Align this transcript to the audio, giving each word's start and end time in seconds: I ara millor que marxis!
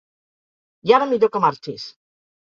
I 0.91 0.95
ara 0.99 1.09
millor 1.13 1.33
que 1.37 1.43
marxis! 1.45 1.87